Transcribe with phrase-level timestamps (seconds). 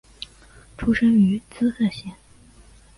[0.79, 2.11] 出身于滋贺县。